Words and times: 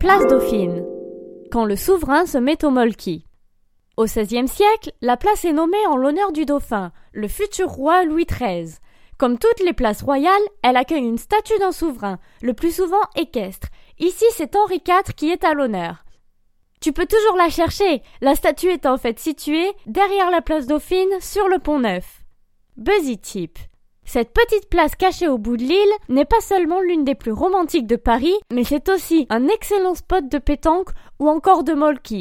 Place 0.00 0.26
Dauphine. 0.28 0.82
Quand 1.52 1.66
le 1.66 1.76
souverain 1.76 2.24
se 2.24 2.38
met 2.38 2.64
au 2.64 2.70
molki. 2.70 3.26
Au 3.98 4.06
XVIe 4.06 4.48
siècle, 4.48 4.92
la 5.02 5.18
place 5.18 5.44
est 5.44 5.52
nommée 5.52 5.86
en 5.88 5.98
l'honneur 5.98 6.32
du 6.32 6.46
dauphin, 6.46 6.90
le 7.12 7.28
futur 7.28 7.68
roi 7.68 8.06
Louis 8.06 8.24
XIII. 8.24 8.78
Comme 9.18 9.38
toutes 9.38 9.60
les 9.62 9.74
places 9.74 10.00
royales, 10.00 10.32
elle 10.62 10.78
accueille 10.78 11.04
une 11.04 11.18
statue 11.18 11.58
d'un 11.58 11.70
souverain, 11.70 12.18
le 12.40 12.54
plus 12.54 12.74
souvent 12.74 13.02
équestre. 13.14 13.68
Ici, 13.98 14.24
c'est 14.32 14.56
Henri 14.56 14.76
IV 14.76 15.12
qui 15.14 15.28
est 15.28 15.44
à 15.44 15.52
l'honneur. 15.52 16.06
Tu 16.80 16.94
peux 16.94 17.06
toujours 17.06 17.36
la 17.36 17.50
chercher, 17.50 18.02
la 18.22 18.34
statue 18.34 18.70
est 18.70 18.86
en 18.86 18.96
fait 18.96 19.18
située 19.18 19.70
derrière 19.84 20.30
la 20.30 20.40
place 20.40 20.66
Dauphine 20.66 21.20
sur 21.20 21.46
le 21.46 21.58
pont 21.58 21.78
Neuf. 21.78 22.24
Buzzy 22.78 23.18
Tip. 23.18 23.58
Cette 24.12 24.32
petite 24.32 24.68
place 24.68 24.96
cachée 24.96 25.28
au 25.28 25.38
bout 25.38 25.56
de 25.56 25.62
l'île 25.62 25.94
n'est 26.08 26.24
pas 26.24 26.40
seulement 26.40 26.80
l'une 26.80 27.04
des 27.04 27.14
plus 27.14 27.30
romantiques 27.30 27.86
de 27.86 27.94
Paris, 27.94 28.34
mais 28.52 28.64
c'est 28.64 28.88
aussi 28.88 29.28
un 29.30 29.46
excellent 29.46 29.94
spot 29.94 30.28
de 30.28 30.38
pétanque 30.38 30.88
ou 31.20 31.28
encore 31.28 31.62
de 31.62 31.74
molki. 31.74 32.18